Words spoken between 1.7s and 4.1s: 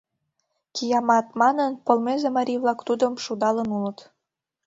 полмезе марий-влак тудым шудалын улыт.